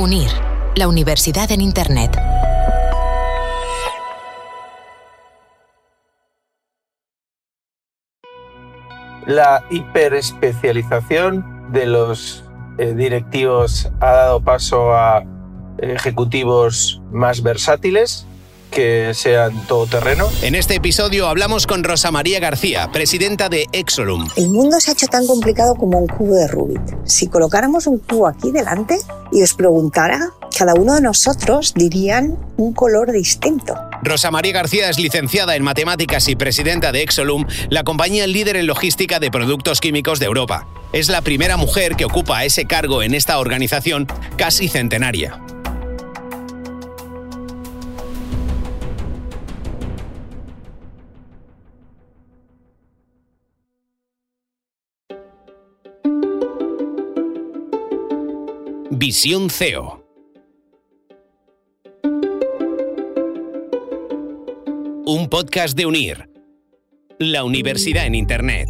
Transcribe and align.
UNIR, 0.00 0.30
la 0.76 0.86
universidad 0.86 1.50
en 1.50 1.60
Internet. 1.60 2.16
La 9.26 9.64
hiperespecialización 9.70 11.72
de 11.72 11.86
los 11.86 12.44
eh, 12.78 12.94
directivos 12.94 13.90
ha 13.98 14.12
dado 14.12 14.40
paso 14.40 14.94
a 14.94 15.24
ejecutivos 15.78 17.02
más 17.10 17.42
versátiles 17.42 18.24
que 18.78 19.12
sean 19.12 19.66
todoterreno. 19.66 20.30
En 20.40 20.54
este 20.54 20.76
episodio 20.76 21.26
hablamos 21.26 21.66
con 21.66 21.82
Rosa 21.82 22.12
María 22.12 22.38
García, 22.38 22.88
presidenta 22.92 23.48
de 23.48 23.66
Exolum. 23.72 24.28
El 24.36 24.50
mundo 24.50 24.78
se 24.78 24.92
ha 24.92 24.94
hecho 24.94 25.08
tan 25.08 25.26
complicado 25.26 25.74
como 25.74 25.98
un 25.98 26.06
cubo 26.06 26.36
de 26.36 26.46
Rubik. 26.46 26.80
Si 27.04 27.26
colocáramos 27.26 27.88
un 27.88 27.98
cubo 27.98 28.28
aquí 28.28 28.52
delante 28.52 28.96
y 29.32 29.42
os 29.42 29.54
preguntara, 29.54 30.30
cada 30.56 30.74
uno 30.74 30.94
de 30.94 31.00
nosotros 31.00 31.74
dirían 31.74 32.38
un 32.56 32.72
color 32.72 33.10
distinto. 33.10 33.74
Rosa 34.04 34.30
María 34.30 34.52
García 34.52 34.88
es 34.88 35.00
licenciada 35.00 35.56
en 35.56 35.64
matemáticas 35.64 36.28
y 36.28 36.36
presidenta 36.36 36.92
de 36.92 37.02
Exolum, 37.02 37.46
la 37.70 37.82
compañía 37.82 38.28
líder 38.28 38.58
en 38.58 38.68
logística 38.68 39.18
de 39.18 39.32
productos 39.32 39.80
químicos 39.80 40.20
de 40.20 40.26
Europa. 40.26 40.68
Es 40.92 41.08
la 41.08 41.22
primera 41.22 41.56
mujer 41.56 41.96
que 41.96 42.04
ocupa 42.04 42.44
ese 42.44 42.66
cargo 42.66 43.02
en 43.02 43.14
esta 43.14 43.40
organización 43.40 44.06
casi 44.36 44.68
centenaria. 44.68 45.42
Visión 59.00 59.48
CEO. 59.48 60.04
Un 65.06 65.28
podcast 65.30 65.76
de 65.76 65.86
UNIR, 65.86 66.28
la 67.20 67.44
universidad 67.44 68.06
en 68.06 68.16
Internet. 68.16 68.68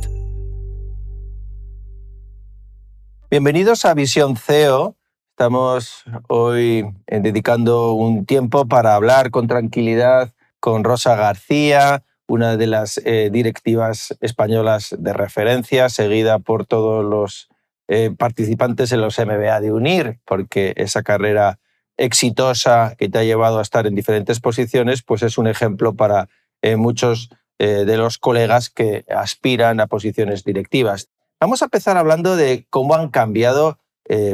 Bienvenidos 3.31 3.87
a 3.87 3.95
Visión 3.95 4.37
CEO. 4.37 4.97
Estamos 5.31 6.05
hoy 6.29 6.85
eh, 7.07 7.21
dedicando 7.21 7.95
un 7.95 8.27
tiempo 8.27 8.69
para 8.69 8.97
hablar 8.97 9.31
con 9.31 9.47
tranquilidad 9.47 10.35
con 10.61 10.85
Rosa 10.85 11.17
García, 11.17 12.05
una 12.27 12.59
de 12.59 12.67
las 12.67 13.01
eh, 13.07 13.31
directivas 13.33 14.15
españolas 14.21 14.95
de 14.99 15.15
referencia, 15.15 15.89
seguida 15.89 16.39
por 16.39 16.67
todos 16.67 17.03
los 17.03 17.49
eh, 17.91 18.11
participantes 18.17 18.93
en 18.93 19.01
los 19.01 19.19
MBA 19.19 19.61
de 19.61 19.73
UNIR, 19.73 20.21
porque 20.27 20.75
esa 20.77 21.03
carrera 21.03 21.59
exitosa 21.97 22.95
que 22.99 23.09
te 23.09 23.19
ha 23.19 23.25
llevado 23.25 23.59
a 23.59 23.63
estar 23.63 23.87
en 23.87 23.95
diferentes 23.95 24.41
posiciones, 24.41 25.03
pues 25.03 25.23
es 25.23 25.39
un 25.39 25.47
ejemplo 25.47 25.95
para 25.95 26.29
eh, 26.61 26.77
muchos 26.77 27.31
eh, 27.59 27.85
de 27.87 27.97
los 27.97 28.19
colegas 28.19 28.69
que 28.69 29.07
aspiran 29.09 29.81
a 29.81 29.87
posiciones 29.87 30.45
directivas. 30.45 31.09
Vamos 31.41 31.63
a 31.63 31.65
empezar 31.65 31.97
hablando 31.97 32.37
de 32.37 32.67
cómo 32.69 32.95
han 32.95 33.09
cambiado 33.09 33.79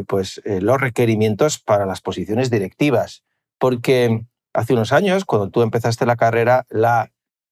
pues, 0.07 0.41
los 0.45 0.81
requerimientos 0.81 1.59
para 1.59 1.85
las 1.85 2.01
posiciones 2.01 2.49
directivas, 2.49 3.25
porque 3.59 4.25
hace 4.53 4.73
unos 4.73 4.93
años, 4.93 5.25
cuando 5.25 5.51
tú 5.51 5.63
empezaste 5.63 6.07
la 6.07 6.15
carrera, 6.15 6.65
la 6.71 7.11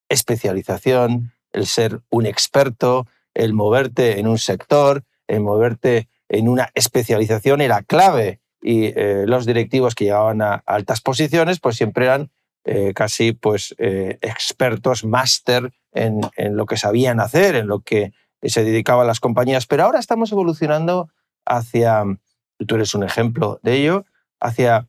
especialización, 0.08 1.32
el 1.52 1.66
ser 1.66 2.00
un 2.10 2.26
experto, 2.26 3.06
el 3.34 3.54
moverte 3.54 4.20
en 4.20 4.28
un 4.28 4.38
sector, 4.38 5.04
en 5.28 5.42
moverte 5.42 6.08
en 6.28 6.48
una 6.48 6.70
especialización 6.74 7.60
era 7.60 7.82
clave 7.82 8.40
y 8.62 8.86
eh, 8.86 9.24
los 9.26 9.44
directivos 9.44 9.94
que 9.94 10.04
llegaban 10.04 10.40
a 10.40 10.62
altas 10.66 11.00
posiciones 11.00 11.60
pues 11.60 11.76
siempre 11.76 12.06
eran 12.06 12.30
eh, 12.64 12.92
casi 12.94 13.32
pues 13.32 13.74
eh, 13.78 14.18
expertos, 14.22 15.04
máster 15.04 15.72
en, 15.92 16.20
en, 16.36 16.56
lo 16.56 16.64
que 16.64 16.76
sabían 16.76 17.20
hacer, 17.20 17.56
en 17.56 17.66
lo 17.66 17.80
que 17.80 18.12
se 18.42 18.64
dedicaban 18.64 19.06
las 19.06 19.20
compañías. 19.20 19.66
Pero 19.66 19.84
ahora 19.84 19.98
estamos 19.98 20.30
evolucionando 20.32 21.10
hacia, 21.44 22.04
tú 22.66 22.76
eres 22.76 22.94
un 22.94 23.02
ejemplo 23.02 23.58
de 23.62 23.74
ello, 23.74 24.04
hacia 24.40 24.88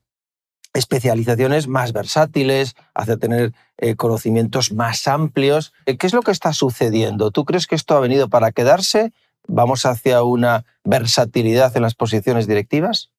especializaciones 0.74 1.68
más 1.68 1.94
versátiles, 1.94 2.76
hacia 2.96 3.18
tener 3.18 3.54
conocimientos 3.98 4.72
más 4.72 5.08
amplios. 5.08 5.74
¿Qué 5.86 6.08
es 6.08 6.14
lo 6.14 6.22
que 6.22 6.32
está 6.32 6.54
sucediendo? 6.54 7.32
¿Tú 7.32 7.46
crees 7.46 7.68
que 7.68 7.76
esto 7.76 7.96
ha 7.96 8.00
venido 8.00 8.28
para 8.30 8.52
quedarse 8.52 9.14
¿Vamos 9.48 9.86
hacia 9.86 10.24
una 10.24 10.66
versatilidad 10.84 11.76
en 11.76 11.84
las 11.84 11.96
posiciones 11.96 12.48
directivas? 12.48 13.12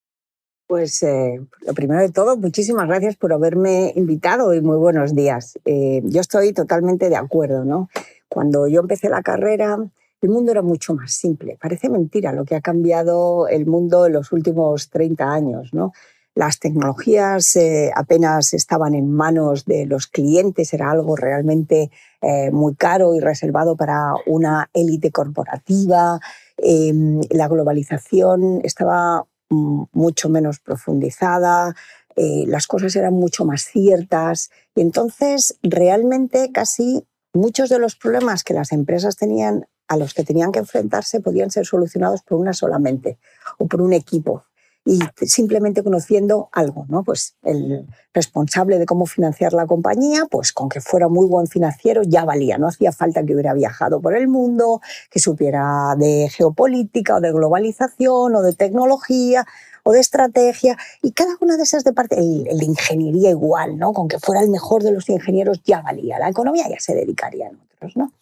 Pues 0.66 1.02
eh, 1.02 1.40
lo 1.66 1.74
primero 1.74 2.00
de 2.00 2.10
todo, 2.10 2.36
muchísimas 2.36 2.88
gracias 2.88 3.16
por 3.16 3.32
haberme 3.32 3.92
invitado 3.96 4.54
y 4.54 4.62
muy 4.62 4.78
buenos 4.78 5.14
días. 5.14 5.58
Eh, 5.66 6.00
yo 6.04 6.20
estoy 6.20 6.52
totalmente 6.52 7.10
de 7.10 7.16
acuerdo, 7.16 7.64
¿no? 7.64 7.90
Cuando 8.28 8.66
yo 8.66 8.80
empecé 8.80 9.10
la 9.10 9.22
carrera, 9.22 9.78
el 10.22 10.30
mundo 10.30 10.52
era 10.52 10.62
mucho 10.62 10.94
más 10.94 11.12
simple. 11.12 11.58
Parece 11.60 11.90
mentira 11.90 12.32
lo 12.32 12.46
que 12.46 12.54
ha 12.54 12.62
cambiado 12.62 13.46
el 13.46 13.66
mundo 13.66 14.06
en 14.06 14.14
los 14.14 14.32
últimos 14.32 14.88
30 14.88 15.30
años, 15.30 15.74
¿no? 15.74 15.92
Las 16.34 16.58
tecnologías 16.58 17.54
eh, 17.54 17.92
apenas 17.94 18.54
estaban 18.54 18.94
en 18.94 19.08
manos 19.12 19.66
de 19.66 19.86
los 19.86 20.08
clientes, 20.08 20.74
era 20.74 20.90
algo 20.90 21.14
realmente 21.14 21.92
eh, 22.20 22.50
muy 22.50 22.74
caro 22.74 23.14
y 23.14 23.20
reservado 23.20 23.76
para 23.76 24.14
una 24.26 24.68
élite 24.74 25.12
corporativa. 25.12 26.18
Em, 26.56 27.20
la 27.30 27.46
globalización 27.46 28.60
estaba 28.64 29.24
mm, 29.50 29.84
mucho 29.92 30.28
menos 30.28 30.58
profundizada, 30.58 31.76
eh, 32.16 32.44
las 32.48 32.66
cosas 32.66 32.96
eran 32.96 33.14
mucho 33.14 33.44
más 33.44 33.62
ciertas 33.62 34.50
y 34.74 34.80
entonces 34.80 35.58
realmente 35.62 36.50
casi 36.52 37.06
muchos 37.32 37.68
de 37.68 37.78
los 37.78 37.94
problemas 37.94 38.42
que 38.42 38.54
las 38.54 38.72
empresas 38.72 39.16
tenían 39.16 39.66
a 39.86 39.96
los 39.96 40.14
que 40.14 40.24
tenían 40.24 40.50
que 40.50 40.60
enfrentarse 40.60 41.20
podían 41.20 41.50
ser 41.50 41.66
solucionados 41.66 42.22
por 42.22 42.38
una 42.38 42.54
solamente 42.54 43.18
o 43.58 43.66
por 43.66 43.82
un 43.82 43.92
equipo 43.92 44.44
y 44.86 45.00
simplemente 45.26 45.82
conociendo 45.82 46.50
algo, 46.52 46.84
¿no? 46.88 47.04
Pues 47.04 47.36
el 47.42 47.86
responsable 48.12 48.78
de 48.78 48.84
cómo 48.84 49.06
financiar 49.06 49.54
la 49.54 49.66
compañía, 49.66 50.26
pues 50.30 50.52
con 50.52 50.68
que 50.68 50.82
fuera 50.82 51.08
muy 51.08 51.26
buen 51.26 51.46
financiero 51.46 52.02
ya 52.02 52.24
valía, 52.24 52.58
no 52.58 52.68
hacía 52.68 52.92
falta 52.92 53.24
que 53.24 53.32
hubiera 53.32 53.54
viajado 53.54 54.00
por 54.02 54.14
el 54.14 54.28
mundo, 54.28 54.82
que 55.10 55.20
supiera 55.20 55.94
de 55.96 56.28
geopolítica 56.30 57.16
o 57.16 57.20
de 57.20 57.32
globalización 57.32 58.34
o 58.34 58.42
de 58.42 58.52
tecnología 58.52 59.46
o 59.84 59.92
de 59.92 60.00
estrategia 60.00 60.76
y 61.00 61.12
cada 61.12 61.34
una 61.40 61.56
de 61.56 61.62
esas 61.62 61.82
de 61.84 61.94
parte, 61.94 62.18
el, 62.18 62.44
de 62.44 62.64
ingeniería 62.64 63.30
igual, 63.30 63.78
¿no? 63.78 63.94
Con 63.94 64.08
que 64.08 64.18
fuera 64.18 64.42
el 64.42 64.50
mejor 64.50 64.82
de 64.82 64.92
los 64.92 65.08
ingenieros 65.08 65.62
ya 65.64 65.80
valía, 65.80 66.18
la 66.18 66.28
economía 66.28 66.68
ya 66.68 66.78
se 66.78 66.94
dedicaría 66.94 67.48
a 67.48 67.74
otros, 67.76 67.96
¿no? 67.96 68.12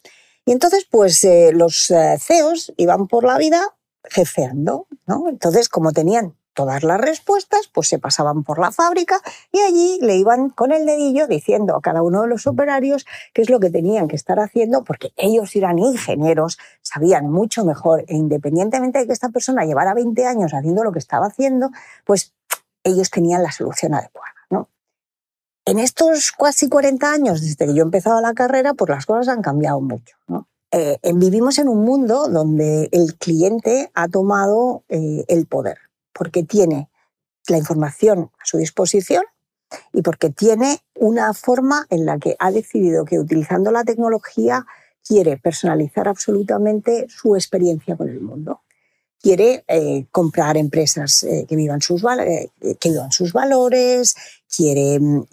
Y 0.44 0.52
entonces, 0.52 0.86
pues 0.88 1.22
eh, 1.24 1.50
los 1.52 1.90
eh, 1.90 2.16
CEOs 2.20 2.72
iban 2.76 3.06
por 3.08 3.24
la 3.24 3.38
vida 3.38 3.62
jefeando, 4.04 4.86
¿no? 5.06 5.28
Entonces, 5.28 5.68
como 5.68 5.92
tenían 5.92 6.34
todas 6.54 6.82
las 6.82 7.00
respuestas, 7.00 7.68
pues 7.72 7.88
se 7.88 7.98
pasaban 7.98 8.44
por 8.44 8.58
la 8.58 8.72
fábrica 8.72 9.20
y 9.50 9.60
allí 9.60 9.98
le 10.02 10.16
iban 10.16 10.50
con 10.50 10.72
el 10.72 10.86
dedillo 10.86 11.26
diciendo 11.26 11.76
a 11.76 11.80
cada 11.80 12.02
uno 12.02 12.22
de 12.22 12.28
los 12.28 12.46
operarios 12.46 13.06
qué 13.32 13.42
es 13.42 13.50
lo 13.50 13.60
que 13.60 13.70
tenían 13.70 14.08
que 14.08 14.16
estar 14.16 14.38
haciendo, 14.38 14.84
porque 14.84 15.12
ellos 15.16 15.54
eran 15.56 15.78
ingenieros, 15.78 16.58
sabían 16.82 17.30
mucho 17.30 17.64
mejor 17.64 18.04
e 18.08 18.16
independientemente 18.16 18.98
de 18.98 19.06
que 19.06 19.12
esta 19.12 19.30
persona 19.30 19.64
llevara 19.64 19.94
20 19.94 20.26
años 20.26 20.52
haciendo 20.54 20.84
lo 20.84 20.92
que 20.92 20.98
estaba 20.98 21.26
haciendo, 21.26 21.70
pues 22.04 22.34
ellos 22.84 23.10
tenían 23.10 23.42
la 23.42 23.52
solución 23.52 23.94
adecuada. 23.94 24.34
¿no? 24.50 24.68
En 25.64 25.78
estos 25.78 26.32
casi 26.32 26.68
40 26.68 27.10
años, 27.10 27.40
desde 27.40 27.66
que 27.66 27.74
yo 27.74 27.82
he 27.82 27.86
empezado 27.86 28.20
la 28.20 28.34
carrera, 28.34 28.74
pues 28.74 28.90
las 28.90 29.06
cosas 29.06 29.28
han 29.28 29.42
cambiado 29.42 29.80
mucho. 29.80 30.16
Eh, 30.74 30.98
vivimos 31.14 31.58
en 31.58 31.68
un 31.68 31.84
mundo 31.84 32.28
donde 32.28 32.88
el 32.92 33.16
cliente 33.16 33.90
ha 33.92 34.08
tomado 34.08 34.84
eh, 34.88 35.24
el 35.28 35.46
poder 35.46 35.76
porque 36.12 36.42
tiene 36.42 36.88
la 37.48 37.58
información 37.58 38.30
a 38.40 38.44
su 38.44 38.58
disposición 38.58 39.24
y 39.92 40.02
porque 40.02 40.30
tiene 40.30 40.80
una 40.94 41.32
forma 41.34 41.86
en 41.90 42.06
la 42.06 42.18
que 42.18 42.36
ha 42.38 42.50
decidido 42.50 43.04
que 43.04 43.18
utilizando 43.18 43.70
la 43.70 43.84
tecnología 43.84 44.66
quiere 45.06 45.36
personalizar 45.36 46.08
absolutamente 46.08 47.06
su 47.08 47.34
experiencia 47.34 47.96
con 47.96 48.08
el 48.08 48.20
mundo. 48.20 48.60
Quiere 49.20 49.64
eh, 49.68 50.06
comprar 50.10 50.56
empresas 50.56 51.22
eh, 51.22 51.46
que, 51.48 51.54
vivan 51.56 51.80
sus, 51.80 52.02
eh, 52.04 52.50
que 52.80 52.90
vivan 52.90 53.12
sus 53.12 53.32
valores, 53.32 54.14
quiere 54.54 55.00
mm, 55.00 55.24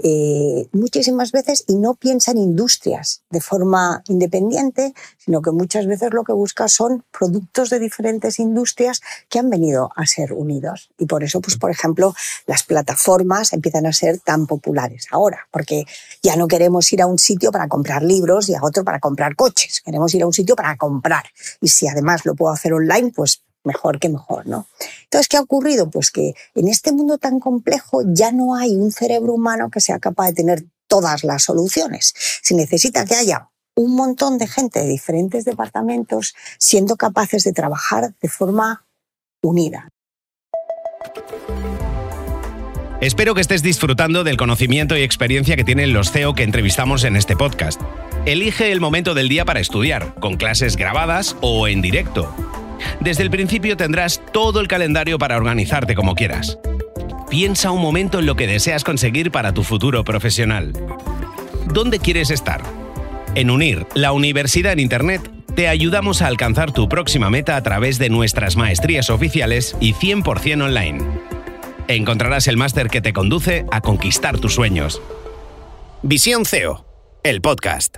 muchísimas 0.71 1.31
veces 1.31 1.63
y 1.67 1.75
no 1.75 1.95
piensa 1.95 2.31
en 2.31 2.37
industrias 2.37 3.23
de 3.29 3.41
forma 3.41 4.01
independiente, 4.07 4.93
sino 5.17 5.41
que 5.41 5.51
muchas 5.51 5.85
veces 5.87 6.13
lo 6.13 6.23
que 6.23 6.33
busca 6.33 6.67
son 6.67 7.03
productos 7.11 7.69
de 7.69 7.79
diferentes 7.79 8.39
industrias 8.39 9.01
que 9.29 9.39
han 9.39 9.49
venido 9.49 9.91
a 9.95 10.05
ser 10.05 10.33
unidos. 10.33 10.89
Y 10.97 11.05
por 11.05 11.23
eso, 11.23 11.41
pues, 11.41 11.57
por 11.57 11.71
ejemplo, 11.71 12.13
las 12.45 12.63
plataformas 12.63 13.53
empiezan 13.53 13.85
a 13.85 13.93
ser 13.93 14.19
tan 14.19 14.47
populares 14.47 15.07
ahora, 15.11 15.47
porque 15.51 15.85
ya 16.23 16.35
no 16.35 16.47
queremos 16.47 16.91
ir 16.93 17.01
a 17.01 17.07
un 17.07 17.19
sitio 17.19 17.51
para 17.51 17.67
comprar 17.67 18.03
libros 18.03 18.49
y 18.49 18.55
a 18.55 18.59
otro 18.61 18.83
para 18.83 18.99
comprar 18.99 19.35
coches, 19.35 19.81
queremos 19.83 20.13
ir 20.13 20.23
a 20.23 20.27
un 20.27 20.33
sitio 20.33 20.55
para 20.55 20.77
comprar. 20.77 21.25
Y 21.61 21.67
si 21.69 21.87
además 21.87 22.25
lo 22.25 22.35
puedo 22.35 22.53
hacer 22.53 22.73
online, 22.73 23.11
pues 23.15 23.41
mejor 23.63 23.99
que 23.99 24.09
mejor, 24.09 24.47
¿no? 24.47 24.67
Entonces, 25.03 25.27
¿qué 25.27 25.37
ha 25.37 25.41
ocurrido? 25.41 25.89
Pues 25.89 26.11
que 26.11 26.33
en 26.55 26.67
este 26.67 26.91
mundo 26.91 27.17
tan 27.17 27.39
complejo 27.39 28.01
ya 28.05 28.31
no 28.31 28.55
hay 28.55 28.75
un 28.75 28.91
cerebro 28.91 29.33
humano 29.33 29.69
que 29.69 29.81
sea 29.81 29.99
capaz 29.99 30.27
de 30.27 30.33
tener 30.33 30.65
todas 30.87 31.23
las 31.23 31.43
soluciones. 31.43 32.13
Se 32.41 32.55
necesita 32.55 33.05
que 33.05 33.15
haya 33.15 33.49
un 33.75 33.95
montón 33.95 34.37
de 34.37 34.47
gente 34.47 34.79
de 34.79 34.87
diferentes 34.87 35.45
departamentos 35.45 36.35
siendo 36.57 36.97
capaces 36.97 37.43
de 37.43 37.53
trabajar 37.53 38.13
de 38.21 38.29
forma 38.29 38.85
unida. 39.41 39.89
Espero 43.01 43.33
que 43.33 43.39
estés 43.39 43.63
disfrutando 43.63 44.25
del 44.25 44.35
conocimiento 44.35 44.97
y 44.97 45.03
experiencia 45.03 45.55
que 45.55 45.63
tienen 45.63 45.93
los 45.93 46.11
CEO 46.11 46.33
que 46.33 46.43
entrevistamos 46.43 47.05
en 47.05 47.15
este 47.15 47.37
podcast. 47.37 47.79
Elige 48.25 48.73
el 48.73 48.81
momento 48.81 49.13
del 49.13 49.29
día 49.29 49.45
para 49.45 49.61
estudiar, 49.61 50.15
con 50.15 50.35
clases 50.35 50.75
grabadas 50.75 51.37
o 51.39 51.69
en 51.69 51.81
directo. 51.81 52.29
Desde 52.99 53.23
el 53.23 53.29
principio 53.29 53.77
tendrás 53.77 54.21
todo 54.31 54.59
el 54.59 54.67
calendario 54.67 55.17
para 55.17 55.37
organizarte 55.37 55.95
como 55.95 56.15
quieras. 56.15 56.57
Piensa 57.29 57.71
un 57.71 57.81
momento 57.81 58.19
en 58.19 58.25
lo 58.25 58.35
que 58.35 58.47
deseas 58.47 58.83
conseguir 58.83 59.31
para 59.31 59.53
tu 59.53 59.63
futuro 59.63 60.03
profesional. 60.03 60.73
¿Dónde 61.65 61.99
quieres 61.99 62.31
estar? 62.31 62.63
En 63.35 63.51
Unir, 63.51 63.85
la 63.93 64.11
universidad 64.11 64.73
en 64.73 64.79
Internet, 64.79 65.29
te 65.55 65.67
ayudamos 65.67 66.21
a 66.21 66.27
alcanzar 66.27 66.71
tu 66.71 66.89
próxima 66.89 67.29
meta 67.29 67.55
a 67.55 67.61
través 67.61 67.99
de 67.99 68.09
nuestras 68.09 68.55
maestrías 68.55 69.09
oficiales 69.09 69.75
y 69.79 69.93
100% 69.93 70.63
online. 70.63 71.05
Encontrarás 71.87 72.47
el 72.47 72.57
máster 72.57 72.89
que 72.89 73.01
te 73.01 73.13
conduce 73.13 73.65
a 73.71 73.81
conquistar 73.81 74.39
tus 74.39 74.55
sueños. 74.55 75.01
Visión 76.01 76.45
CEO, 76.45 76.85
el 77.23 77.41
podcast. 77.41 77.97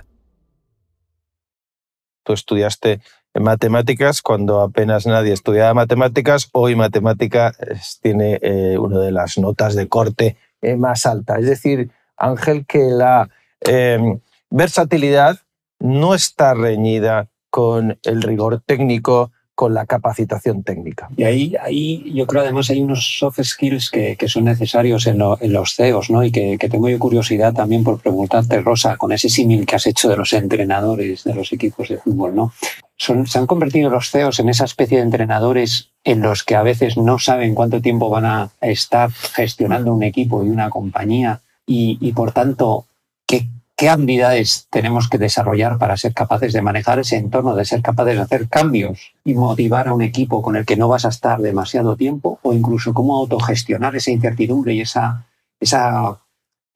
Tú 2.24 2.32
estudiaste 2.32 3.00
matemáticas 3.40 4.22
cuando 4.22 4.60
apenas 4.60 5.06
nadie 5.06 5.32
estudiaba 5.32 5.74
matemáticas. 5.74 6.48
Hoy 6.52 6.76
matemática 6.76 7.54
tiene 8.00 8.38
eh, 8.42 8.76
una 8.78 8.98
de 8.98 9.12
las 9.12 9.38
notas 9.38 9.74
de 9.74 9.88
corte 9.88 10.36
eh, 10.60 10.76
más 10.76 11.06
alta. 11.06 11.38
Es 11.38 11.46
decir, 11.46 11.90
Ángel, 12.16 12.66
que 12.66 12.90
la 12.90 13.28
em, 13.60 14.20
versatilidad 14.50 15.38
no 15.78 16.14
está 16.14 16.54
reñida 16.54 17.28
con 17.50 17.98
el 18.04 18.22
rigor 18.22 18.62
técnico, 18.64 19.32
con 19.54 19.74
la 19.74 19.86
capacitación 19.86 20.62
técnica. 20.62 21.08
Y 21.16 21.24
ahí, 21.24 21.54
ahí 21.62 22.12
yo 22.14 22.26
creo 22.26 22.42
además 22.42 22.70
hay 22.70 22.82
unos 22.82 23.18
soft 23.18 23.40
skills 23.42 23.90
que, 23.90 24.16
que 24.16 24.28
son 24.28 24.44
necesarios 24.44 25.06
en, 25.06 25.18
los 25.18 25.74
CEOs, 25.76 26.10
¿no? 26.10 26.24
Y 26.24 26.32
que, 26.32 26.56
que, 26.58 26.68
tengo 26.68 26.88
yo 26.88 26.98
curiosidad 26.98 27.52
también 27.52 27.84
por 27.84 28.00
preguntarte, 28.00 28.60
Rosa, 28.60 28.96
con 28.96 29.12
ese 29.12 29.28
símil 29.28 29.66
que 29.66 29.76
has 29.76 29.86
hecho 29.86 30.08
de 30.08 30.16
los 30.16 30.32
entrenadores 30.32 31.24
de 31.24 31.34
los 31.34 31.52
equipos 31.52 31.88
de 31.88 31.98
fútbol, 31.98 32.34
¿no? 32.34 32.52
Son, 32.96 33.26
se 33.26 33.38
han 33.38 33.46
convertido 33.46 33.90
los 33.90 34.10
CEOs 34.10 34.40
en 34.40 34.48
esa 34.48 34.64
especie 34.64 34.98
de 34.98 35.04
entrenadores 35.04 35.90
en 36.04 36.22
los 36.22 36.44
que 36.44 36.56
a 36.56 36.62
veces 36.62 36.96
no 36.96 37.18
saben 37.18 37.54
cuánto 37.54 37.80
tiempo 37.80 38.08
van 38.08 38.24
a 38.24 38.50
estar 38.60 39.10
gestionando 39.10 39.92
un 39.92 40.02
equipo 40.02 40.44
y 40.44 40.48
una 40.48 40.70
compañía 40.70 41.40
y 41.64 42.12
por 42.12 42.32
tanto, 42.32 42.86
¿qué, 43.82 43.88
habilidades 43.88 44.68
tenemos 44.70 45.08
que 45.08 45.18
desarrollar 45.18 45.76
para 45.76 45.96
ser 45.96 46.14
capaces 46.14 46.52
de 46.52 46.62
manejar 46.62 47.00
ese 47.00 47.16
entorno, 47.16 47.56
de 47.56 47.64
ser 47.64 47.82
capaces 47.82 48.14
de 48.14 48.20
hacer 48.20 48.48
cambios 48.48 49.12
y 49.24 49.34
motivar 49.34 49.88
a 49.88 49.94
un 49.94 50.02
equipo 50.02 50.40
con 50.40 50.54
el 50.54 50.64
que 50.64 50.76
no 50.76 50.86
vas 50.86 51.04
a 51.04 51.08
estar 51.08 51.40
demasiado 51.40 51.96
tiempo, 51.96 52.38
o 52.42 52.52
incluso 52.52 52.94
cómo 52.94 53.16
autogestionar 53.16 53.96
esa 53.96 54.12
incertidumbre 54.12 54.74
y 54.74 54.82
esa, 54.82 55.26
esa 55.58 56.20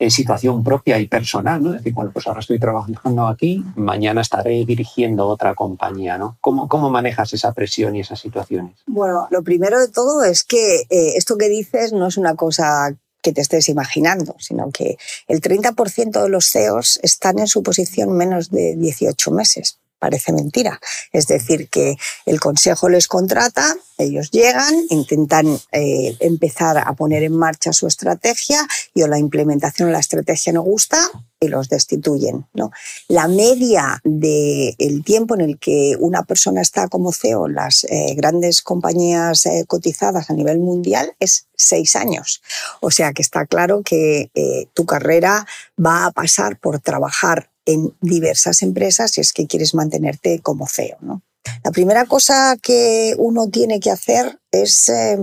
eh, 0.00 0.10
situación 0.10 0.64
propia 0.64 0.98
y 0.98 1.06
personal, 1.06 1.62
¿no? 1.62 1.70
Es 1.70 1.76
decir, 1.76 1.94
bueno, 1.94 2.10
pues 2.12 2.26
ahora 2.26 2.40
estoy 2.40 2.58
trabajando 2.58 3.28
aquí, 3.28 3.64
mañana 3.76 4.22
estaré 4.22 4.64
dirigiendo 4.64 5.28
otra 5.28 5.54
compañía, 5.54 6.18
¿no? 6.18 6.38
¿Cómo, 6.40 6.68
cómo 6.68 6.90
manejas 6.90 7.32
esa 7.32 7.52
presión 7.52 7.94
y 7.94 8.00
esas 8.00 8.18
situaciones? 8.18 8.82
Bueno, 8.88 9.28
lo 9.30 9.44
primero 9.44 9.78
de 9.78 9.86
todo 9.86 10.24
es 10.24 10.42
que 10.42 10.80
eh, 10.90 11.12
esto 11.16 11.36
que 11.38 11.48
dices 11.48 11.92
no 11.92 12.08
es 12.08 12.16
una 12.16 12.34
cosa 12.34 12.96
que 13.26 13.32
te 13.32 13.40
estés 13.40 13.68
imaginando, 13.68 14.36
sino 14.38 14.70
que 14.70 14.98
el 15.26 15.40
30% 15.40 16.22
de 16.22 16.28
los 16.28 16.48
CEOs 16.52 17.00
están 17.02 17.40
en 17.40 17.48
su 17.48 17.60
posición 17.60 18.12
menos 18.12 18.50
de 18.50 18.76
18 18.76 19.32
meses. 19.32 19.80
Parece 20.06 20.32
mentira. 20.32 20.78
Es 21.10 21.26
decir, 21.26 21.68
que 21.68 21.96
el 22.26 22.38
Consejo 22.38 22.88
les 22.88 23.08
contrata, 23.08 23.74
ellos 23.98 24.30
llegan, 24.30 24.72
intentan 24.90 25.58
eh, 25.72 26.16
empezar 26.20 26.78
a 26.78 26.92
poner 26.92 27.24
en 27.24 27.36
marcha 27.36 27.72
su 27.72 27.88
estrategia 27.88 28.64
y 28.94 29.02
o 29.02 29.08
la 29.08 29.18
implementación 29.18 29.88
de 29.88 29.94
la 29.94 29.98
estrategia 29.98 30.52
no 30.52 30.62
gusta 30.62 31.00
y 31.40 31.48
los 31.48 31.68
destituyen. 31.68 32.46
¿no? 32.54 32.70
La 33.08 33.26
media 33.26 34.00
del 34.04 34.76
el 34.78 35.02
tiempo 35.02 35.34
en 35.34 35.40
el 35.40 35.58
que 35.58 35.96
una 35.98 36.22
persona 36.22 36.60
está 36.60 36.86
como 36.86 37.10
CEO 37.10 37.48
en 37.48 37.56
las 37.56 37.82
eh, 37.90 38.14
grandes 38.14 38.62
compañías 38.62 39.44
eh, 39.46 39.64
cotizadas 39.66 40.30
a 40.30 40.34
nivel 40.34 40.60
mundial 40.60 41.16
es 41.18 41.48
seis 41.56 41.96
años. 41.96 42.42
O 42.80 42.92
sea 42.92 43.12
que 43.12 43.22
está 43.22 43.44
claro 43.46 43.82
que 43.82 44.30
tu 44.72 44.86
carrera 44.86 45.46
va 45.84 46.06
a 46.06 46.12
pasar 46.12 46.60
por 46.60 46.78
trabajar 46.78 47.50
en 47.66 47.94
diversas 48.00 48.62
empresas 48.62 49.10
si 49.10 49.20
es 49.20 49.32
que 49.32 49.46
quieres 49.46 49.74
mantenerte 49.74 50.40
como 50.40 50.66
CEO. 50.66 51.20
La 51.62 51.70
primera 51.70 52.06
cosa 52.06 52.56
que 52.60 53.14
uno 53.18 53.48
tiene 53.48 53.80
que 53.80 53.90
hacer 53.90 54.40
es 54.50 54.88
eh, 54.88 55.18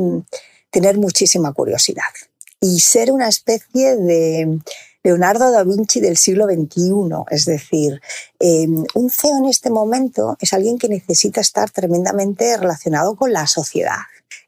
tener 0.69 0.98
muchísima 0.98 1.54
curiosidad 1.54 2.04
y 2.60 2.80
ser 2.80 3.12
una 3.12 3.28
especie 3.28 3.95
de 3.98 4.60
Leonardo 5.04 5.51
da 5.51 5.63
Vinci 5.63 6.00
del 6.00 6.18
siglo 6.18 6.45
XXI. 6.45 7.25
Es 7.30 7.45
decir, 7.45 8.01
eh, 8.40 8.68
un 8.94 9.10
CEO 9.10 9.38
en 9.38 9.46
este 9.46 9.69
momento 9.69 10.38
es 10.39 10.54
alguien 10.54 10.78
que 10.78 10.88
necesita 10.88 11.42
estar 11.42 11.69
tremendamente 11.72 12.56
relacionado 12.57 13.16
con 13.16 13.34
la 13.34 13.48
sociedad. 13.48 14.00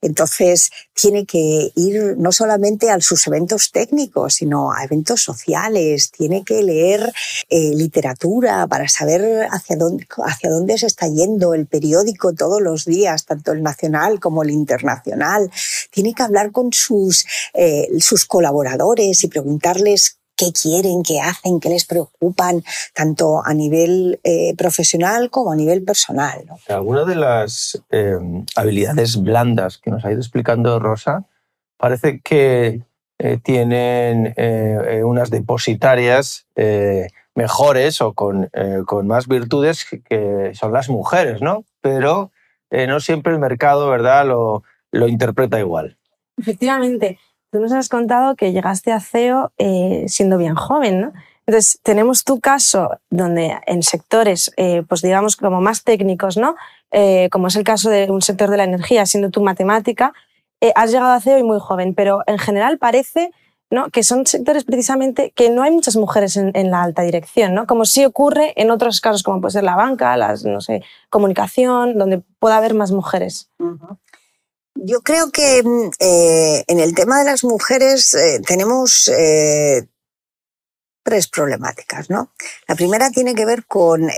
Entonces, 0.01 0.69
tiene 0.93 1.25
que 1.25 1.71
ir 1.75 2.15
no 2.17 2.31
solamente 2.31 2.89
a 2.89 2.99
sus 3.01 3.25
eventos 3.27 3.71
técnicos, 3.71 4.35
sino 4.35 4.71
a 4.71 4.83
eventos 4.83 5.21
sociales, 5.21 6.11
tiene 6.11 6.43
que 6.43 6.63
leer 6.63 7.11
eh, 7.49 7.71
literatura 7.75 8.67
para 8.67 8.87
saber 8.87 9.47
hacia 9.51 9.75
dónde, 9.75 10.07
hacia 10.23 10.49
dónde 10.49 10.77
se 10.77 10.87
está 10.87 11.07
yendo 11.07 11.53
el 11.53 11.65
periódico 11.67 12.33
todos 12.33 12.61
los 12.61 12.85
días, 12.85 13.25
tanto 13.25 13.51
el 13.51 13.63
nacional 13.63 14.19
como 14.19 14.43
el 14.43 14.51
internacional. 14.51 15.51
Tiene 15.91 16.13
que 16.13 16.23
hablar 16.23 16.51
con 16.51 16.71
sus, 16.73 17.25
eh, 17.53 17.87
sus 17.99 18.25
colaboradores 18.25 19.23
y 19.23 19.27
preguntarles 19.27 20.17
qué 20.35 20.51
quieren, 20.51 21.03
qué 21.03 21.19
hacen, 21.19 21.59
qué 21.59 21.69
les 21.69 21.85
preocupan, 21.85 22.63
tanto 22.93 23.41
a 23.45 23.53
nivel 23.53 24.19
eh, 24.23 24.55
profesional 24.57 25.29
como 25.29 25.51
a 25.51 25.55
nivel 25.55 25.83
personal. 25.83 26.45
¿no? 26.45 26.57
Algunas 26.67 27.07
de 27.07 27.15
las 27.15 27.81
eh, 27.91 28.17
habilidades 28.55 29.21
blandas 29.21 29.77
que 29.77 29.91
nos 29.91 30.03
ha 30.05 30.11
ido 30.11 30.19
explicando 30.19 30.79
Rosa 30.79 31.25
parece 31.77 32.19
que 32.21 32.81
eh, 33.17 33.37
tienen 33.41 34.33
eh, 34.35 35.01
unas 35.05 35.29
depositarias 35.29 36.47
eh, 36.57 37.07
mejores 37.33 38.01
o 38.01 38.13
con, 38.13 38.49
con, 38.85 39.07
más 39.07 39.27
virtudes 39.27 39.85
que 39.85 40.51
son 40.53 40.73
las 40.73 40.89
mujeres, 40.89 41.41
¿no? 41.41 41.65
Pero 41.81 42.31
no 42.71 42.99
siempre 42.99 43.33
el 43.33 43.39
mercado, 43.39 43.89
¿verdad?, 43.89 44.25
lo, 44.25 44.63
lo 44.91 45.07
interpreta 45.07 45.59
igual. 45.59 45.97
Efectivamente. 46.37 47.19
Tú 47.55 47.61
nos 47.61 47.71
has 47.71 47.87
contado 47.87 48.35
que 48.35 48.51
llegaste 48.51 48.91
a 48.91 48.99
CEO 48.99 49.53
eh, 49.57 50.03
siendo 50.09 50.37
bien 50.37 50.55
joven, 50.55 50.99
¿no? 50.99 51.13
Entonces, 51.45 51.79
tenemos 51.83 52.25
tu 52.25 52.41
caso 52.41 52.99
donde 53.09 53.57
en 53.65 53.81
sectores, 53.81 54.51
eh, 54.57 54.83
pues 54.89 55.01
digamos, 55.01 55.37
como 55.37 55.61
más 55.61 55.85
técnicos, 55.85 56.35
¿no? 56.35 56.57
Eh, 56.91 57.29
como 57.31 57.47
es 57.47 57.55
el 57.55 57.63
caso 57.63 57.89
de 57.89 58.11
un 58.11 58.21
sector 58.21 58.49
de 58.49 58.57
la 58.57 58.65
energía, 58.65 59.05
siendo 59.05 59.29
tu 59.29 59.41
matemática, 59.41 60.11
has 60.75 60.91
llegado 60.91 61.13
a 61.13 61.21
CEO 61.21 61.37
y 61.37 61.43
muy 61.43 61.59
joven, 61.61 61.95
pero 61.95 62.23
en 62.27 62.39
general 62.39 62.77
parece 62.77 63.31
¿no? 63.69 63.89
que 63.89 64.03
son 64.03 64.25
sectores 64.25 64.63
precisamente 64.63 65.31
que 65.31 65.49
no 65.49 65.63
hay 65.63 65.71
muchas 65.71 65.95
mujeres 65.95 66.37
en, 66.37 66.51
en, 66.55 66.71
la 66.71 66.83
alta 66.83 67.03
dirección, 67.03 67.53
¿no? 67.53 67.67
como 67.67 67.85
sí 67.85 68.03
ocurre 68.03 68.53
en 68.55 68.71
otros 68.71 68.99
casos, 68.99 69.23
como 69.23 69.41
puede 69.41 69.53
ser 69.53 69.63
la 69.63 69.75
banca, 69.75 70.15
las, 70.17 70.43
no 70.43 70.59
sé, 70.59 70.83
comunicación, 71.09 71.97
donde 71.97 72.21
pueda 72.39 72.57
haber 72.57 72.73
más 72.73 72.91
mujeres. 72.91 73.49
Uh 73.59 73.77
-huh. 73.77 73.97
Yo 74.75 75.01
creo 75.01 75.31
que 75.31 75.63
eh, 75.99 76.63
en 76.67 76.79
el 76.79 76.93
tema 76.93 77.19
de 77.19 77.25
las 77.25 77.45
mujeres 77.45 78.13
eh, 78.13 78.41
tenemos 78.45 79.07
eh, 79.07 79.87
tres 81.01 81.27
problemáticas, 81.27 82.09
¿no? 82.09 82.33
La 82.67 82.75
primera 82.75 83.09
tiene 83.09 83.35
que 83.35 83.45
ver 83.45 83.65
con 83.65 84.09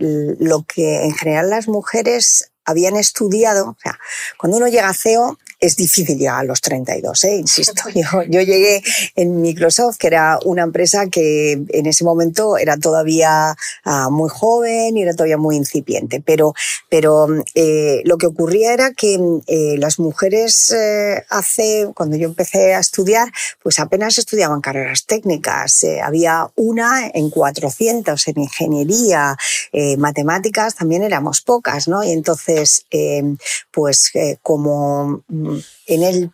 lo 0.00 0.62
que 0.64 1.04
en 1.04 1.14
general 1.14 1.50
las 1.50 1.66
mujeres 1.66 2.52
habían 2.66 2.96
estudiado. 2.96 3.70
O 3.70 3.76
sea, 3.82 3.98
cuando 4.38 4.58
uno 4.58 4.68
llega 4.68 4.90
a 4.90 4.94
CEO, 4.94 5.38
es 5.60 5.76
difícil 5.76 6.18
llegar 6.18 6.40
a 6.40 6.44
los 6.44 6.60
32, 6.60 7.24
¿eh? 7.24 7.36
insisto. 7.36 7.82
Yo, 8.28 8.40
llegué 8.42 8.82
en 9.16 9.40
Microsoft, 9.40 9.96
que 9.98 10.06
era 10.06 10.38
una 10.44 10.62
empresa 10.62 11.08
que 11.08 11.52
en 11.52 11.86
ese 11.86 12.04
momento 12.04 12.56
era 12.58 12.76
todavía 12.76 13.56
uh, 13.84 14.10
muy 14.10 14.28
joven 14.30 14.96
y 14.96 15.02
era 15.02 15.12
todavía 15.12 15.36
muy 15.36 15.56
incipiente. 15.56 16.22
Pero, 16.24 16.54
pero 16.88 17.28
eh, 17.54 18.02
lo 18.04 18.18
que 18.18 18.26
ocurría 18.26 18.72
era 18.72 18.92
que 18.92 19.18
eh, 19.46 19.76
las 19.78 19.98
mujeres 19.98 20.70
eh, 20.70 21.24
hace, 21.28 21.90
cuando 21.94 22.16
yo 22.16 22.28
empecé 22.28 22.74
a 22.74 22.80
estudiar, 22.80 23.30
pues 23.62 23.78
apenas 23.78 24.18
estudiaban 24.18 24.60
carreras 24.60 25.06
técnicas. 25.06 25.82
Eh, 25.84 26.00
había 26.00 26.50
una 26.56 27.08
en 27.08 27.30
400 27.30 28.28
en 28.28 28.40
ingeniería, 28.40 29.36
eh, 29.72 29.96
matemáticas 29.96 30.74
también 30.74 31.02
éramos 31.02 31.40
pocas, 31.40 31.88
¿no? 31.88 32.02
Y 32.04 32.12
entonces, 32.12 32.84
pues 33.70 34.12
como 34.42 35.22
en 35.86 36.02
el 36.02 36.32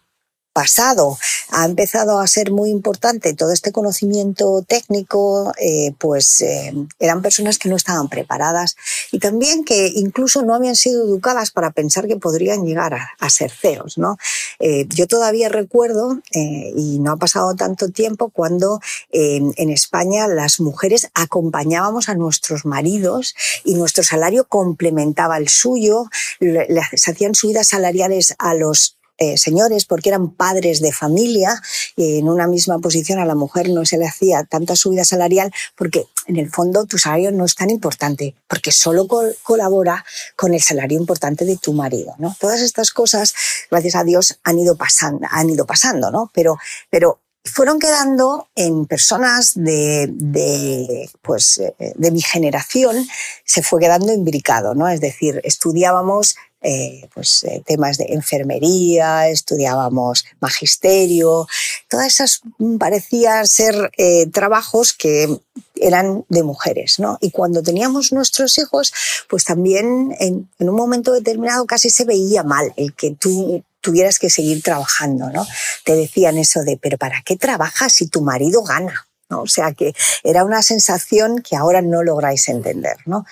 pasado 0.54 1.18
ha 1.50 1.66
empezado 1.66 2.21
a 2.21 2.26
ser 2.26 2.52
muy 2.52 2.71
importante 2.71 3.35
todo 3.35 3.52
este 3.52 3.73
conocimiento 3.73 4.64
técnico, 4.66 5.52
eh, 5.59 5.92
pues 5.99 6.40
eh, 6.40 6.73
eran 7.00 7.23
personas 7.23 7.59
que 7.59 7.68
no 7.68 7.76
estaban 7.76 8.09
preparadas 8.09 8.76
y 9.11 9.18
también 9.18 9.64
que 9.64 9.88
incluso 9.88 10.42
no 10.42 10.54
habían 10.54 10.76
sido 10.76 11.04
educadas 11.04 11.50
para 11.50 11.73
pensar 11.73 12.06
que 12.06 12.16
podrían 12.16 12.64
llegar 12.64 12.94
a, 12.94 13.30
ser 13.30 13.50
CEOs. 13.50 13.99
¿no? 13.99 14.16
Eh, 14.61 14.87
yo 14.90 15.09
todavía 15.09 15.49
recuerdo, 15.49 16.21
y 16.30 17.00
no 17.00 17.12
ha 17.12 17.16
pasado 17.16 17.56
tanto 17.56 17.88
tiempo, 17.88 18.28
cuando 18.28 18.80
en 19.11 19.71
España 19.71 20.28
las 20.28 20.61
mujeres 20.61 21.11
acompañábamos 21.14 22.09
a 22.09 22.14
nuestros 22.14 22.64
maridos 22.64 23.35
y 23.64 23.75
nuestro 23.75 24.04
salario 24.04 24.47
complementaba 24.47 25.37
el 25.38 25.49
suyo, 25.49 26.04
se 26.38 27.11
hacían 27.11 27.35
subidas 27.35 27.66
salariales 27.68 28.37
a 28.38 28.54
los 28.54 28.97
eh, 29.18 29.38
señores 29.38 29.85
porque 29.85 30.09
eran 30.09 30.30
padres 30.30 30.80
de 30.80 30.92
familia 30.92 31.61
y 31.97 32.18
en 32.18 32.28
una 32.28 32.49
misma 32.49 32.78
posición 32.78 33.18
a 33.18 33.25
la 33.25 33.35
mujer 33.35 33.68
no 33.68 33.85
se 33.85 33.97
le 33.97 34.06
hacía 34.06 34.44
tanta 34.44 34.75
subida 34.76 35.04
salarial 35.04 35.52
porque 35.76 36.06
en 36.26 36.37
el 36.37 36.50
fondo 36.50 36.85
tu 36.87 36.99
salario 36.99 37.30
no 37.30 37.44
es 37.44 37.54
tan 37.54 37.71
importante 37.71 38.35
porque 38.49 38.73
solo 38.73 39.06
colabora 39.42 40.04
con 40.37 40.54
el 40.54 40.61
salario 40.61 40.99
importante 40.99 41.44
de 41.44 41.56
tu 41.56 41.73
marido, 41.73 42.14
¿no? 42.18 42.37
Todas 42.40 42.61
estas 42.61 42.90
cosas, 42.90 43.35
gracias 43.71 43.94
a 43.94 44.04
Dios, 44.04 44.38
han 44.42 44.59
ido 44.59 44.76
pasando, 44.76 45.26
han 45.30 45.50
ido 45.50 45.66
pasando, 45.66 46.11
¿no? 46.11 46.30
Pero, 46.35 46.59
pero 46.90 47.21
fueron 47.44 47.78
quedando 47.78 48.48
en 48.54 48.86
personas 48.86 49.52
de, 49.54 50.08
de, 50.10 51.10
pues, 51.22 51.58
eh, 51.58 51.92
de 51.94 52.10
mi 52.10 52.22
generación, 52.22 53.06
se 53.44 53.62
fue 53.62 53.80
quedando 53.80 54.12
imbricado, 54.12 54.74
¿no? 54.74 54.88
Es 54.88 55.00
decir, 55.00 55.40
estudiábamos 55.44 56.36
eh, 56.66 57.10
pues, 57.12 57.44
eh, 57.44 57.62
temas 57.66 57.98
de 57.98 58.06
enfermería, 58.08 59.28
estudiábamos 59.28 60.24
magisterio, 60.40 61.46
todas 61.90 62.06
esas 62.06 62.40
parecían 62.78 63.46
ser 63.46 63.92
eh, 63.98 64.26
trabajos 64.28 64.94
que 64.94 65.28
eran 65.74 66.24
de 66.30 66.42
mujeres, 66.42 66.98
¿no? 66.98 67.18
Y 67.20 67.32
cuando 67.32 67.62
teníamos 67.62 68.12
nuestros 68.12 68.56
hijos, 68.56 68.94
pues 69.28 69.44
también 69.44 70.16
en, 70.18 70.48
en 70.58 70.68
un 70.70 70.74
momento 70.74 71.12
determinado 71.12 71.66
casi 71.66 71.90
se 71.90 72.06
veía 72.06 72.42
mal 72.44 72.72
el 72.78 72.94
que 72.94 73.10
tú 73.10 73.62
tuvieras 73.84 74.18
que 74.18 74.30
seguir 74.30 74.62
trabajando, 74.62 75.30
¿no? 75.30 75.46
Te 75.84 75.94
decían 75.94 76.38
eso 76.38 76.62
de, 76.62 76.78
pero 76.78 76.96
¿para 76.96 77.20
qué 77.22 77.36
trabajas 77.36 77.92
si 77.92 78.08
tu 78.08 78.22
marido 78.22 78.62
gana? 78.64 79.06
¿no? 79.28 79.42
O 79.42 79.46
sea 79.46 79.72
que 79.72 79.94
era 80.22 80.42
una 80.42 80.62
sensación 80.62 81.42
que 81.42 81.54
ahora 81.54 81.82
no 81.82 82.02
lográis 82.02 82.48
entender, 82.48 82.96
¿no? 83.04 83.26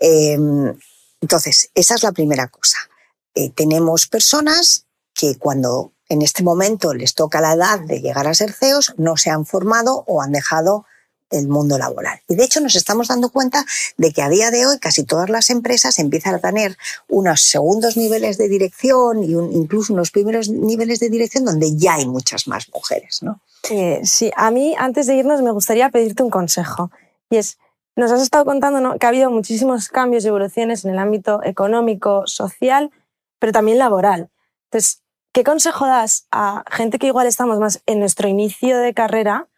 Em, 0.00 0.74
entonces, 1.20 1.70
esa 1.74 1.94
es 1.94 2.02
la 2.02 2.12
primera 2.12 2.48
cosa. 2.48 2.78
Eh, 3.34 3.50
tenemos 3.50 4.06
personas 4.06 4.86
que 5.12 5.36
cuando 5.36 5.92
en 6.08 6.22
este 6.22 6.42
momento 6.42 6.94
les 6.94 7.14
toca 7.14 7.42
la 7.42 7.52
edad 7.52 7.80
de 7.80 8.00
llegar 8.00 8.26
a 8.26 8.34
ser 8.34 8.52
CEOs, 8.54 8.94
no 8.96 9.18
se 9.18 9.28
han 9.28 9.44
formado 9.44 10.04
o 10.06 10.22
han 10.22 10.32
dejado 10.32 10.86
el 11.30 11.48
mundo 11.48 11.78
laboral. 11.78 12.20
Y 12.28 12.34
de 12.34 12.44
hecho 12.44 12.60
nos 12.60 12.76
estamos 12.76 13.08
dando 13.08 13.30
cuenta 13.30 13.64
de 13.96 14.12
que 14.12 14.22
a 14.22 14.28
día 14.28 14.50
de 14.50 14.66
hoy 14.66 14.78
casi 14.78 15.04
todas 15.04 15.28
las 15.30 15.50
empresas 15.50 15.98
empiezan 15.98 16.34
a 16.34 16.38
tener 16.38 16.76
unos 17.08 17.42
segundos 17.42 17.96
niveles 17.96 18.38
de 18.38 18.48
dirección 18.48 19.22
y 19.22 19.32
incluso 19.32 19.92
unos 19.92 20.10
primeros 20.10 20.48
niveles 20.48 21.00
de 21.00 21.10
dirección 21.10 21.44
donde 21.44 21.76
ya 21.76 21.94
hay 21.94 22.06
muchas 22.06 22.48
más 22.48 22.68
mujeres. 22.72 23.22
¿no? 23.22 23.40
Eh, 23.70 24.00
sí, 24.04 24.30
a 24.36 24.50
mí 24.50 24.74
antes 24.78 25.06
de 25.06 25.16
irnos 25.16 25.42
me 25.42 25.50
gustaría 25.50 25.90
pedirte 25.90 26.22
un 26.22 26.30
consejo. 26.30 26.90
Y 27.30 27.36
es, 27.36 27.58
nos 27.96 28.10
has 28.10 28.22
estado 28.22 28.44
contando 28.44 28.98
que 28.98 29.06
ha 29.06 29.08
habido 29.08 29.30
muchísimos 29.30 29.88
cambios 29.88 30.24
y 30.24 30.28
evoluciones 30.28 30.84
en 30.84 30.92
el 30.92 30.98
ámbito 30.98 31.40
económico, 31.44 32.26
social, 32.26 32.90
pero 33.38 33.52
también 33.52 33.78
laboral. 33.78 34.30
Entonces, 34.66 35.02
¿qué 35.32 35.44
consejo 35.44 35.86
das 35.86 36.26
a 36.30 36.64
gente 36.70 36.98
que 36.98 37.08
igual 37.08 37.26
estamos 37.26 37.58
más 37.58 37.82
en 37.86 38.00
nuestro 38.00 38.28
inicio 38.28 38.78
de 38.78 38.94
carrera, 38.94 39.48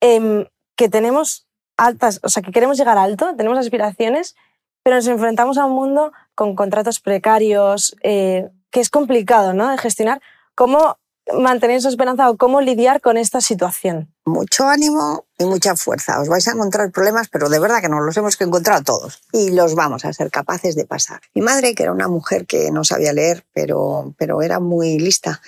em, 0.00 0.46
que 0.82 0.88
tenemos 0.88 1.46
altas, 1.76 2.18
o 2.24 2.28
sea, 2.28 2.42
que 2.42 2.50
queremos 2.50 2.76
llegar 2.76 2.98
alto, 2.98 3.36
tenemos 3.36 3.56
aspiraciones, 3.56 4.34
pero 4.82 4.96
nos 4.96 5.06
enfrentamos 5.06 5.56
a 5.56 5.64
un 5.64 5.74
mundo 5.74 6.12
con 6.34 6.56
contratos 6.56 6.98
precarios, 6.98 7.94
eh, 8.02 8.50
que 8.72 8.80
es 8.80 8.90
complicado 8.90 9.54
¿no? 9.54 9.70
de 9.70 9.78
gestionar? 9.78 10.20
¿Cómo 10.56 10.98
mantener 11.38 11.76
esa 11.76 11.88
esperanza 11.88 12.28
o 12.28 12.36
cómo 12.36 12.60
lidiar 12.60 13.00
con 13.00 13.16
esta 13.16 13.40
situación? 13.40 14.12
Mucho 14.24 14.66
ánimo 14.66 15.24
y 15.38 15.44
mucha 15.44 15.76
fuerza. 15.76 16.20
Os 16.20 16.28
vais 16.28 16.48
a 16.48 16.50
encontrar 16.50 16.90
problemas, 16.90 17.28
pero 17.28 17.48
de 17.48 17.60
verdad 17.60 17.80
que 17.80 17.88
nos 17.88 18.04
los 18.04 18.16
hemos 18.16 18.36
que 18.36 18.42
encontrar 18.42 18.82
todos 18.82 19.22
y 19.32 19.52
los 19.52 19.76
vamos 19.76 20.04
a 20.04 20.12
ser 20.12 20.32
capaces 20.32 20.74
de 20.74 20.84
pasar. 20.84 21.20
Mi 21.32 21.42
madre, 21.42 21.76
que 21.76 21.84
era 21.84 21.92
una 21.92 22.08
mujer 22.08 22.44
que 22.44 22.72
no 22.72 22.82
sabía 22.82 23.12
leer, 23.12 23.44
pero, 23.54 24.16
pero 24.18 24.42
era 24.42 24.58
muy 24.58 24.98
lista, 24.98 25.40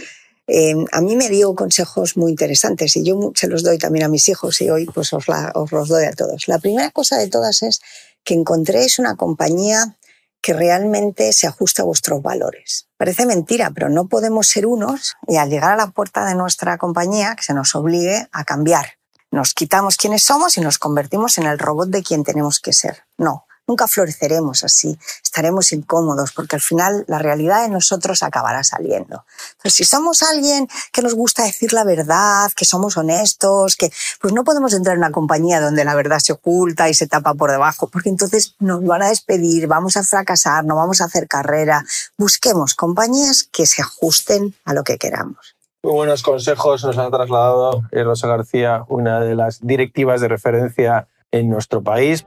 eh, 0.47 0.75
a 0.93 1.01
mí 1.01 1.17
me 1.17 1.31
dio 1.31 1.55
consejos 1.55 2.17
muy 2.17 2.31
interesantes 2.31 2.97
y 2.97 3.05
yo 3.05 3.33
se 3.35 3.49
los 3.49 3.63
doy 3.63 3.79
también 3.79 4.05
a 4.05 4.09
mis 4.09 4.29
hijos 4.29 4.61
y 4.61 4.69
hoy 4.69 4.87
pues 4.87 5.13
os, 5.13 5.25
os 5.55 5.73
los 5.73 5.89
doy 5.89 6.05
a 6.05 6.13
todos. 6.13 6.49
La 6.49 6.59
primera 6.59 6.91
cosa 6.91 7.17
de 7.17 7.29
todas 7.29 7.63
es 7.63 7.81
que 8.25 8.35
encontréis 8.35 8.99
una 8.99 9.17
compañía 9.17 9.97
que 10.45 10.53
realmente 10.53 11.33
se 11.33 11.47
ajusta 11.47 11.83
a 11.83 11.87
vuestros 11.87 12.21
valores. 12.21 12.87
Parece 12.99 13.25
mentira, 13.25 13.71
pero 13.75 13.89
no 13.89 14.09
podemos 14.09 14.47
ser 14.47 14.67
unos 14.67 15.15
y 15.27 15.37
al 15.37 15.49
llegar 15.49 15.73
a 15.73 15.77
la 15.77 15.91
puerta 15.91 16.27
de 16.27 16.35
nuestra 16.35 16.77
compañía 16.77 17.35
que 17.35 17.43
se 17.43 17.55
nos 17.55 17.75
obligue 17.75 18.29
a 18.31 18.45
cambiar. 18.45 18.99
Nos 19.31 19.55
quitamos 19.55 19.97
quienes 19.97 20.23
somos 20.23 20.59
y 20.59 20.61
nos 20.61 20.79
convertimos 20.79 21.39
en 21.39 21.47
el 21.47 21.59
robot 21.59 21.89
de 21.89 22.03
quien 22.03 22.25
tenemos 22.25 22.61
que 22.61 22.75
ser. 22.75 23.05
No, 23.17 23.44
nunca 23.67 23.89
floreceremos 23.89 24.65
así, 24.65 24.99
estaremos 25.23 25.73
incómodos 25.73 26.33
porque 26.33 26.57
al 26.57 26.63
final 26.63 27.05
la 27.09 27.19
realidad 27.19 27.63
de 27.63 27.71
nosotros 27.71 28.23
acabará 28.23 28.63
saliendo. 28.65 29.25
Pero 29.63 29.73
si 29.73 29.85
somos 29.85 30.23
alguien 30.23 30.69
que 30.93 31.03
nos 31.03 31.15
gusta 31.15 31.45
decir 31.45 31.73
la 31.73 31.85
verdad, 31.85 32.51
que 32.55 32.65
somos 32.65 32.97
honestos, 32.97 33.77
que 33.77 33.91
pues 34.21 34.33
no 34.33 34.45
podemos 34.45 34.75
entrar 34.75 34.95
en 34.95 35.01
una 35.01 35.13
compañía 35.13 35.61
donde 35.61 35.85
la 35.85 35.95
verdad 35.95 36.19
se 36.19 36.33
oculta 36.33 36.89
y 36.89 36.95
se 36.95 37.07
tapa 37.07 37.35
por 37.35 37.51
debajo, 37.51 37.89
porque 37.89 38.09
entonces 38.09 38.55
nos 38.59 38.85
van 38.85 39.03
a 39.03 39.09
despedir, 39.09 39.67
vamos 39.67 39.97
a 39.97 40.05
fracasar, 40.05 40.65
no 40.65 40.77
vamos 40.77 41.01
a 41.01 41.05
hacer 41.05 41.27
carrera. 41.27 41.85
Busquemos 42.19 42.75
compañías 42.75 43.49
que 43.51 43.67
se 43.67 43.83
ajusten 43.83 44.55
a 44.65 44.75
lo 44.75 44.85
que 44.85 44.99
queramos. 44.99 45.57
Muy 45.83 45.93
buenos 45.93 46.23
consejos 46.23 46.83
nos 46.85 46.97
ha 46.97 47.11
trasladado 47.11 47.83
Rosa 47.93 48.27
García, 48.27 48.85
una 48.89 49.21
de 49.21 49.35
las 49.35 49.61
directivas 49.61 50.21
de 50.23 50.29
referencia 50.29 51.09
en 51.31 51.51
nuestro 51.51 51.83
país. 51.83 52.25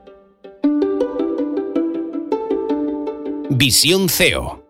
Visión 3.49 4.09
CEO. 4.09 4.61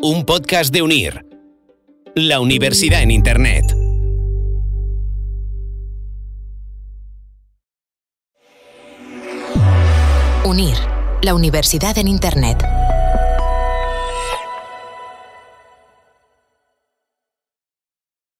Un 0.00 0.24
podcast 0.26 0.72
de 0.72 0.80
Unir. 0.80 1.26
La 2.14 2.40
universidad 2.40 3.02
en 3.02 3.10
Internet. 3.10 3.64
Unir. 10.46 10.76
La 11.22 11.34
universidad 11.34 11.98
en 11.98 12.08
Internet. 12.08 12.73